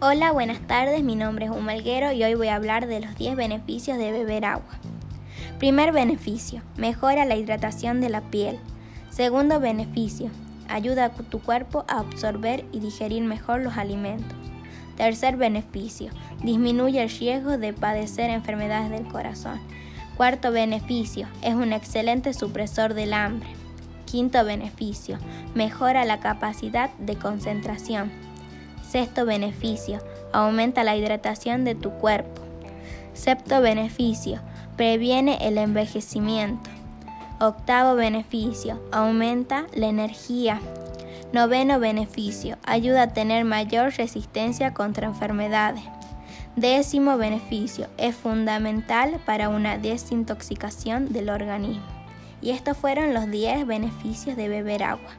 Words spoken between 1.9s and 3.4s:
y hoy voy a hablar de los 10